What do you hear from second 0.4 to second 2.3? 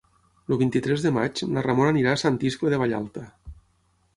El vint-i-tres de maig na Ramona anirà a